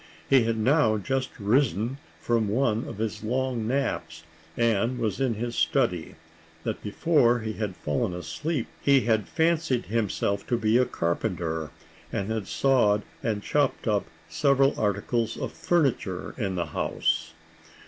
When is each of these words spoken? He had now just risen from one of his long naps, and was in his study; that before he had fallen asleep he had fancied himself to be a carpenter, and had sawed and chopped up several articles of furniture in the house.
He 0.27 0.45
had 0.45 0.57
now 0.57 0.97
just 0.97 1.29
risen 1.37 1.99
from 2.19 2.47
one 2.47 2.85
of 2.85 2.97
his 2.97 3.23
long 3.23 3.67
naps, 3.67 4.23
and 4.57 4.97
was 4.97 5.21
in 5.21 5.35
his 5.35 5.55
study; 5.55 6.15
that 6.63 6.81
before 6.81 7.41
he 7.41 7.53
had 7.53 7.75
fallen 7.75 8.11
asleep 8.15 8.65
he 8.81 9.01
had 9.01 9.27
fancied 9.27 9.85
himself 9.85 10.47
to 10.47 10.57
be 10.57 10.79
a 10.79 10.85
carpenter, 10.85 11.69
and 12.11 12.31
had 12.31 12.47
sawed 12.47 13.03
and 13.21 13.43
chopped 13.43 13.87
up 13.87 14.07
several 14.27 14.73
articles 14.79 15.37
of 15.37 15.51
furniture 15.53 16.33
in 16.35 16.55
the 16.55 16.65
house. 16.73 17.35